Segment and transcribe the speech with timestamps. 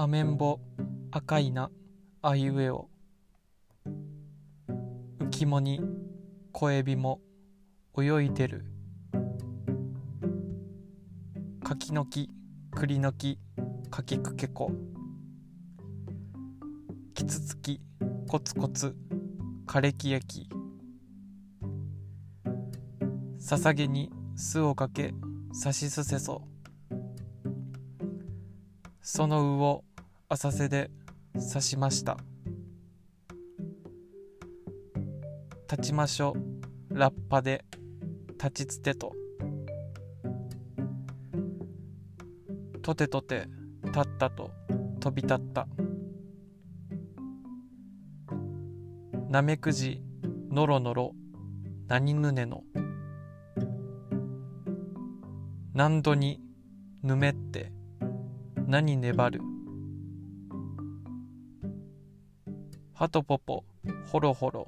[0.00, 0.60] アメンボ
[1.10, 1.72] 赤いな
[2.22, 2.88] あいうえお
[5.18, 5.80] 浮きもに
[6.52, 7.20] 小エビも
[8.00, 8.64] 泳いでる。
[11.64, 12.30] 柿の木
[12.76, 13.40] 栗の木
[13.90, 14.70] 柿くけこ。
[17.14, 17.80] キツツキ
[18.28, 18.94] コツコツ
[19.66, 20.48] 枯れ木焼き。
[23.40, 25.12] 捧げに酢をかけ
[25.52, 26.42] さしすせそ。
[29.02, 29.87] その魚を
[30.30, 30.90] 浅瀬で
[31.32, 32.18] 刺しました。
[35.70, 36.36] 立ちましょ
[36.90, 37.64] ラッパで
[38.32, 39.14] 立ちつてと。
[42.82, 43.46] とてとて
[43.84, 44.50] 立ったと
[45.00, 45.66] 飛び立った。
[49.30, 50.02] なめくじ
[50.50, 51.14] のろのろ
[51.86, 52.64] 何ぬねの。
[55.72, 56.38] 何度に
[57.02, 57.72] ぬめって
[58.66, 59.40] 何粘る。
[62.98, 63.62] はとぽぽ
[64.10, 64.66] ほろほろ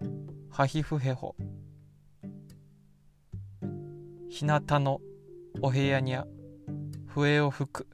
[0.50, 1.34] はひふへほ
[4.28, 5.00] ひなたの
[5.60, 6.28] お部屋にゃ
[7.08, 7.88] 笛を吹く。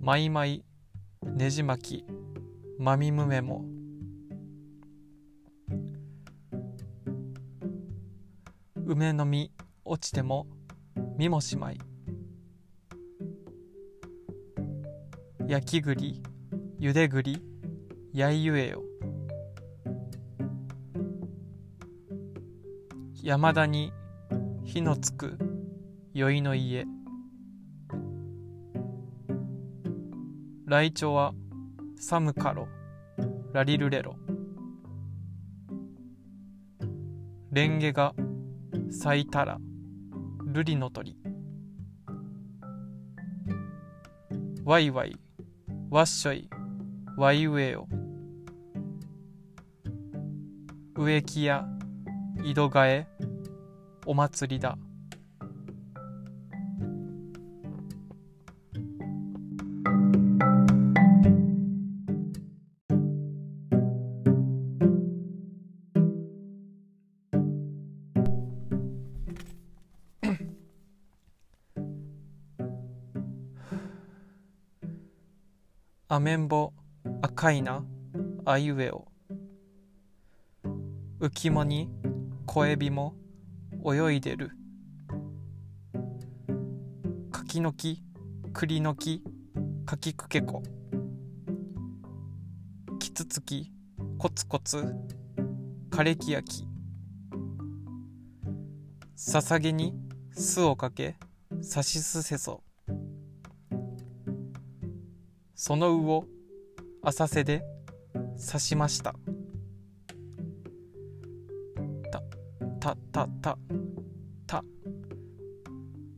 [0.00, 0.64] まいまい
[1.22, 2.06] ねじ巻き
[2.78, 3.66] まみむめも。
[8.86, 9.50] 梅の実
[9.84, 10.46] 落ちても
[11.18, 11.78] みもしまい。
[15.46, 16.22] 焼き栗
[16.78, 17.40] ゆで栗
[18.12, 18.82] やいゆえよ。
[23.22, 23.92] 山田に
[24.64, 25.38] 火のつく
[26.12, 26.84] 宵の家。
[30.66, 31.32] ライチョは
[31.96, 32.66] サムカロ
[33.52, 34.16] ラリルレロ
[37.52, 38.14] レンゲが
[38.90, 39.58] 咲いたら
[40.46, 41.16] ルリの鳥
[44.64, 45.16] ワイワイ
[45.90, 46.48] ワッショイ
[47.16, 47.86] ワイウエオ
[50.96, 51.64] 植木や
[52.44, 53.06] 井戸替え
[54.04, 54.76] お祭りだ。
[76.08, 76.72] アメンボ。
[77.22, 77.84] 赤いな
[78.44, 79.08] あいうえお。
[81.20, 81.88] 浮もに
[82.46, 83.14] 小エビも
[83.84, 84.50] 泳いでる。
[87.30, 88.02] 柿の木
[88.52, 89.22] 栗の木
[89.86, 90.62] 柿くけこ。
[92.98, 93.70] キツツキ
[94.18, 94.94] コツコツ
[95.90, 96.68] 枯れ木焼き。
[99.16, 99.94] 捧げに
[100.32, 101.16] 酢をかけ
[101.62, 102.62] さしすせそ。
[105.54, 106.33] その魚
[107.06, 107.62] 浅瀬で
[108.38, 109.14] 刺しました。
[112.10, 112.22] た
[112.80, 113.58] たたた
[114.46, 114.64] た。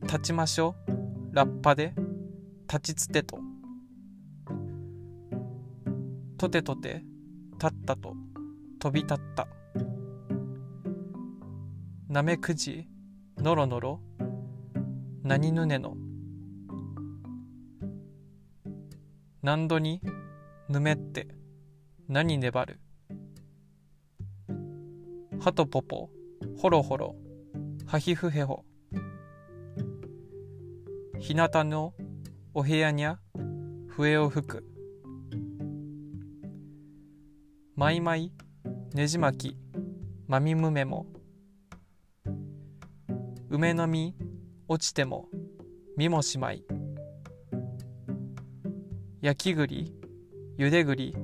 [0.03, 1.35] 立ちましょう。
[1.35, 1.93] ラッパで。
[2.69, 3.41] 立ちつてと。
[6.39, 7.03] とてとて。
[7.55, 8.15] 立ったと。
[8.79, 9.49] 飛び立った。
[12.09, 12.87] なめくじ。
[13.39, 14.01] のろのろ。
[15.25, 15.97] 何ぬねの。
[19.43, 20.01] 何度に。
[20.69, 21.29] ぬめって
[22.09, 22.81] 何粘る？
[25.39, 26.11] はとぽぽ
[26.59, 27.15] ほろほろ
[27.87, 28.65] はひふへほ。
[31.21, 31.95] ひなたの
[32.53, 33.21] お部屋にゃ
[33.87, 34.67] 笛を吹く。
[37.77, 38.33] まいまい
[38.93, 39.57] ねじ巻き
[40.27, 41.07] まみむめも。
[43.51, 44.17] 梅の実
[44.67, 45.29] 落ちても
[45.97, 46.65] みもしまい。
[49.23, 49.96] 焼き栗
[50.59, 51.15] ゆで栗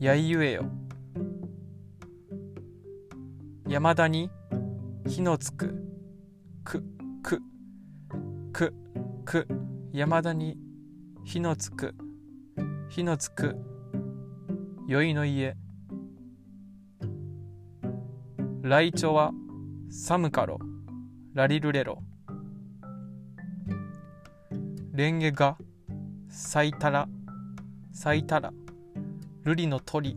[0.00, 0.64] やいゆえよ。
[3.68, 4.30] 山田に
[5.06, 5.74] 火のつく
[6.64, 6.82] く
[7.22, 7.42] く
[8.54, 8.74] く
[9.26, 9.46] く
[9.92, 10.56] 山田に
[11.24, 11.94] 火のつく
[12.88, 13.54] 火のつく
[14.88, 15.56] 宵の家。
[18.62, 19.32] ライチョは
[19.90, 20.58] サムカロ
[21.34, 22.02] ラリルレロ
[24.92, 25.58] レンゲが
[26.30, 27.06] 咲いたら
[27.94, 28.52] 咲いたら
[29.44, 30.16] 瑠璃の鳥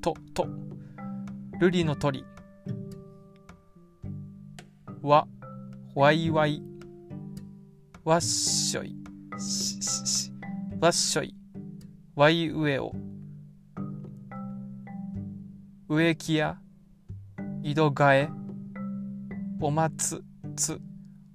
[0.00, 0.48] とと。
[1.60, 2.24] 瑠璃の鳥。
[5.02, 5.28] わ
[5.94, 6.62] わいわい。
[8.04, 8.96] わっしょい。
[9.38, 10.32] ししし。
[10.80, 11.34] わっしょい。
[12.16, 12.92] わいうえお
[15.88, 16.56] 植木や
[17.62, 18.30] 井戸替え。
[19.60, 20.24] おまつ
[20.56, 20.80] つ。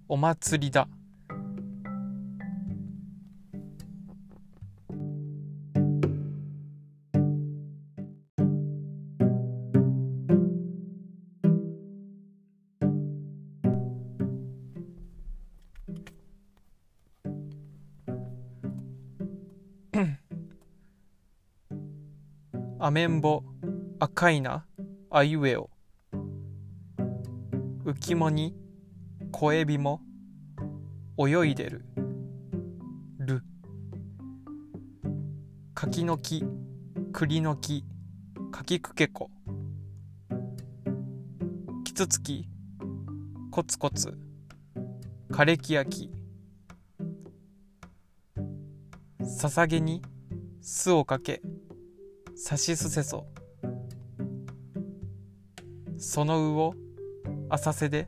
[0.08, 0.88] お祭りだ。
[22.86, 23.42] アメンボ
[23.98, 24.68] 赤いな
[25.10, 25.72] あいうえお
[27.84, 28.54] 浮きもに
[29.32, 30.02] 小エビも
[31.18, 31.84] 泳いでる。
[33.18, 33.42] る。
[35.74, 36.46] 柿の木
[37.12, 37.84] 栗の木
[38.52, 39.32] 柿くけこ。
[41.86, 42.48] キツツキ
[43.50, 44.16] コツコツ。
[45.32, 46.12] 枯れ木焼き。
[49.24, 50.04] 捧げに
[50.62, 51.42] 酢をかけ。
[52.38, 53.26] さしすせそ。
[55.98, 56.74] その魚を
[57.50, 58.08] 浅瀬で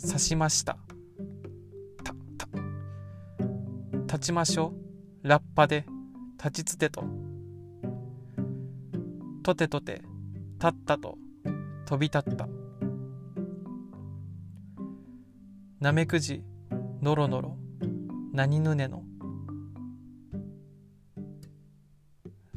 [0.00, 0.78] 刺しました。
[2.02, 2.48] たた
[4.06, 4.72] 立ちましょ
[5.22, 5.28] う。
[5.28, 5.84] ラッパで
[6.38, 7.04] 立ちつてと。
[9.42, 10.00] とてとて
[10.54, 11.18] 立ったと。
[11.84, 12.48] 飛び立った。
[15.78, 16.42] なめくじ
[17.02, 17.58] のろのろ
[18.32, 19.09] 何ぬねの。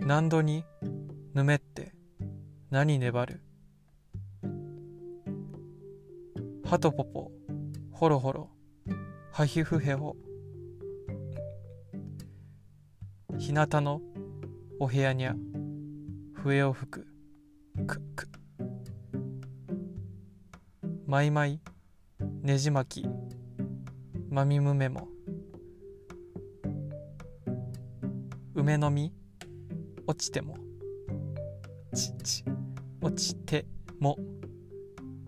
[0.06, 0.66] 何度に
[1.34, 1.94] ぬめって
[2.70, 3.42] 何粘る？
[6.66, 7.32] はとぽぽ
[7.92, 8.50] ほろほろ
[9.32, 10.18] はひふへほ
[13.40, 14.02] ひなたの
[14.78, 15.36] お部屋にゃ
[16.34, 17.08] 笛を吹く
[17.88, 18.28] くく
[21.08, 21.62] まいまい
[22.42, 23.08] ねじ巻き
[24.30, 25.08] まみむめも。
[28.54, 29.14] 梅の実
[30.06, 30.58] 落ちても。
[31.96, 32.44] ちち
[33.02, 33.66] 落ちて
[34.00, 34.18] も。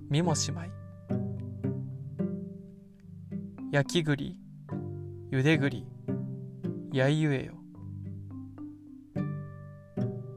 [0.10, 0.72] みもしまい。
[3.72, 4.38] 焼き栗
[5.32, 5.86] ゆで栗
[6.92, 7.54] やいゆえよ。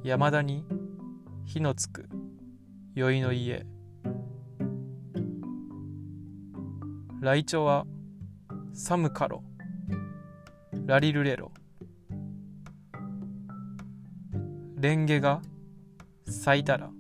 [0.05, 0.65] 山田に
[1.45, 2.09] 火のつく
[2.95, 3.67] 酔いの家。
[7.21, 7.87] ライチョウは
[8.73, 9.43] サムカロ
[10.87, 11.48] ラリルレロ。
[14.81, 15.43] レンゲが
[16.27, 16.91] 咲いたら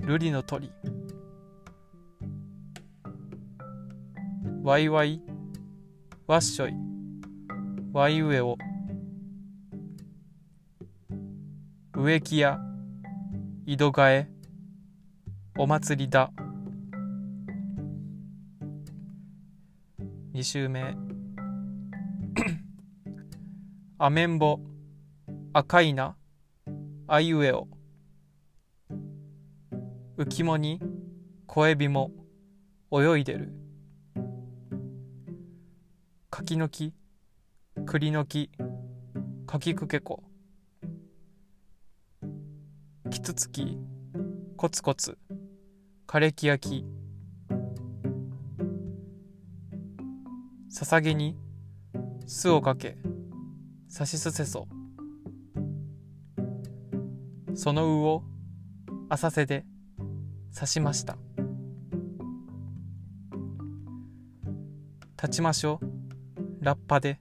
[0.00, 0.72] ルリの鳥
[4.62, 5.20] ワイワイ
[6.26, 6.74] ワッショイ
[7.92, 8.56] ワイウエオ
[11.94, 12.58] 植木屋
[13.66, 14.40] 井戸替え
[15.58, 16.32] お祭りだ。
[20.32, 20.96] 2週目。
[23.98, 24.69] アメンボ。
[25.52, 26.16] 赤いな。
[27.08, 27.66] あいうえお。
[30.16, 30.80] 浮もに。
[31.48, 32.12] 小エビも。
[32.92, 33.52] 泳いでる。
[36.30, 36.94] 柿の木。
[37.84, 38.52] 栗の木。
[39.48, 40.22] 柿くけこ。
[43.10, 43.76] キツツキ。
[44.56, 45.18] コツコツ。
[46.06, 46.86] 枯れ木焼き。
[50.72, 51.36] 捧げに。
[52.28, 52.96] 酢をかけ。
[53.88, 54.68] さしすせそ。
[57.62, 58.22] その魚を
[59.10, 59.66] 浅瀬で
[60.54, 61.18] 刺しました。
[65.22, 67.20] 立ちましょうラッパで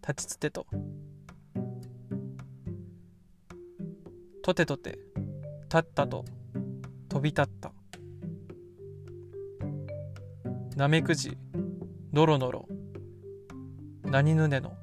[0.00, 0.66] 立ちつてと。
[4.42, 4.98] とてとて
[5.64, 6.24] 立ったと
[7.10, 7.70] 飛び立った。
[10.74, 11.36] なめくじ
[12.14, 12.66] のろのろ
[14.04, 14.74] 何ぬねの。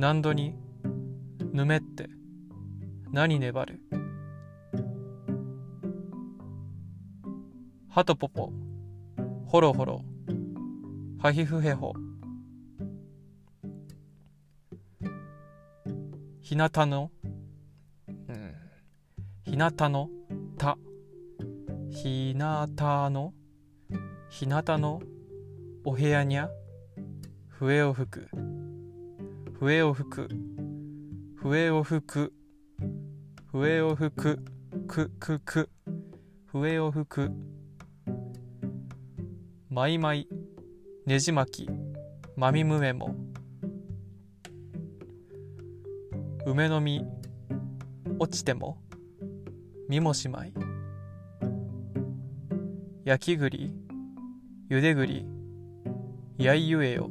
[0.00, 0.54] 何度に？
[1.52, 2.08] ぬめって。
[3.12, 3.82] 何粘る？
[7.90, 8.50] はとぽぽ
[9.44, 10.02] ほろほろ
[11.18, 11.92] はひふへほ。
[16.40, 17.10] ひなたの？
[18.08, 18.54] うん。
[19.44, 20.08] ひなたの？
[20.56, 20.78] た。
[21.90, 23.34] ひなたの？
[24.30, 25.02] ひなたの？
[25.84, 26.48] お部屋にゃ。
[27.50, 28.30] 笛を吹く。
[29.60, 30.28] 笛を吹く。
[31.36, 32.32] 笛を吹く。
[33.52, 34.42] 笛を吹く。
[34.88, 35.70] くくく。
[36.46, 37.30] 笛を吹く。
[39.68, 40.26] まいまい。
[41.04, 41.70] ねじ巻き。
[42.36, 43.14] まみむめも。
[46.46, 47.04] 梅の実。
[48.18, 48.78] 落ちても。
[49.90, 50.54] みもしまい。
[53.04, 53.74] 焼き栗。
[54.70, 55.26] ゆで栗。
[56.38, 57.10] やいゆえよ。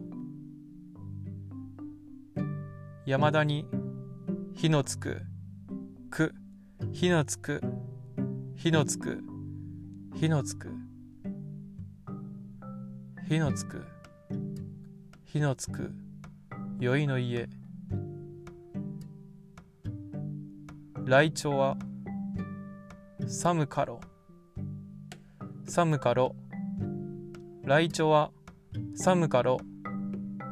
[3.10, 3.66] 山田に
[4.54, 5.24] 火のつく
[6.12, 6.36] く
[6.94, 7.60] 火のつく
[8.56, 9.24] 火のつく
[10.13, 10.70] 火のつく
[13.28, 13.84] 火のつく
[15.25, 15.92] 火のつく
[16.80, 17.50] 酔いの家。
[21.04, 21.78] ライチョウは
[23.25, 24.00] サムカロ
[25.66, 26.36] サムカロ
[27.63, 28.30] ライチョウは
[28.94, 29.58] サムカロ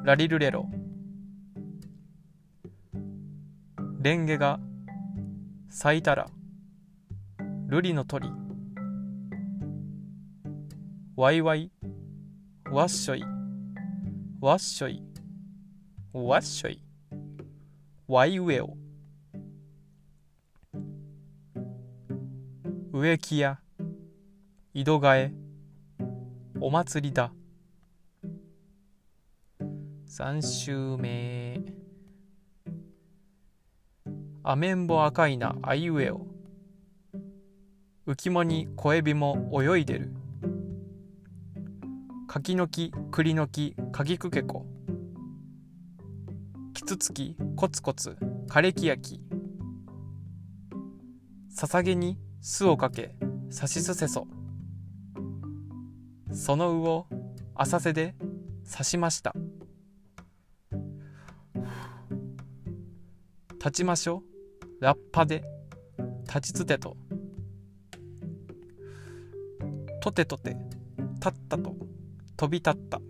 [0.03, 0.67] ラリルレロ
[4.07, 4.61] レンゲが
[5.69, 6.29] 咲いたら
[7.69, 8.29] 瑠璃の鳥
[11.17, 11.73] ワイワイ
[12.71, 13.25] わっしょい
[14.39, 15.03] わっしょい
[16.13, 16.81] わっしょい
[18.07, 18.77] ワイウエオ
[22.93, 23.59] 植木屋
[24.73, 25.33] 井戸替え
[26.61, 27.33] お祭りだ。
[30.05, 31.76] 三週目。
[34.49, 36.25] アメンボ赤いなあいうえお。
[38.07, 40.13] 浮物に小エビも泳いでる。
[42.29, 44.65] 柿の木栗の木鍵くけこ。
[46.73, 48.15] キツツキコツコツ
[48.47, 49.21] 枯れ木焼き。
[51.53, 53.15] 捧げに巣をかけ
[53.49, 54.27] さしすせそ。
[56.31, 57.07] その魚を
[57.53, 58.15] 浅瀬で
[58.71, 59.35] 刺しました。
[63.59, 64.36] 立ちましょう。
[64.79, 65.43] ラッパで
[66.27, 66.95] 立ちつてと
[70.01, 70.55] とてとて
[71.15, 71.75] 立ったと
[72.37, 73.01] 飛び立った。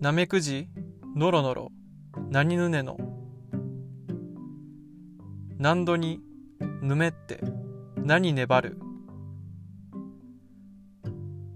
[0.00, 0.68] なめくじ
[1.14, 1.72] のろのろ
[2.30, 2.96] 何ぬねの。
[5.58, 6.20] 何度に
[6.82, 7.40] ぬめって
[7.96, 8.78] 何粘る。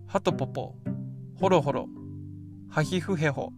[0.07, 0.77] はとぽぽ
[1.41, 1.89] ほろほろ
[2.71, 3.51] はひふへほ。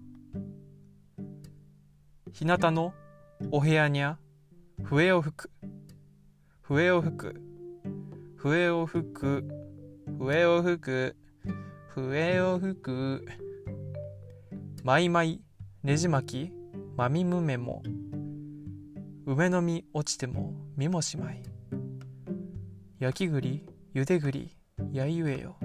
[2.32, 2.94] ひなたの
[3.50, 4.18] お部屋にゃ
[4.82, 5.50] 笛を吹く
[6.62, 7.40] 笛を吹く
[8.36, 9.44] 笛を吹く
[10.18, 11.16] 笛を吹く
[11.88, 13.26] 笛を吹く
[14.84, 15.40] まいまい
[15.82, 16.52] ねじ巻き
[16.96, 17.82] まみむめも
[19.26, 21.42] 梅の実落ちてもみもしまい。
[22.98, 24.56] 焼き栗ゆで栗
[24.90, 25.56] やいうえよ。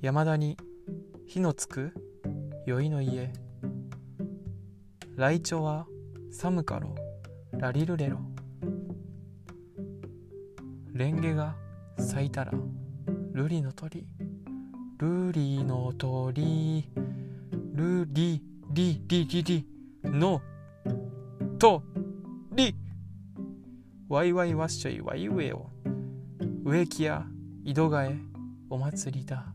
[0.00, 0.56] 山田に
[1.26, 1.92] 火のつく
[2.66, 3.32] 酔いの家。
[5.16, 5.86] ライチョは
[6.32, 6.94] 寒かろ？
[7.52, 8.18] ラリルレロ？
[10.92, 11.56] レンゲが
[11.98, 12.52] 咲いたら
[13.32, 14.06] ルリの鳥？
[14.98, 16.88] ルリの鳥？
[17.74, 19.66] ルリリリリリ
[20.04, 20.40] の
[21.58, 21.82] と
[22.52, 22.76] り
[24.08, 25.68] ワイワイワッショイワイウエオ
[26.64, 27.24] 植木や
[27.64, 28.18] 井戸替え
[28.70, 29.46] お祭りだ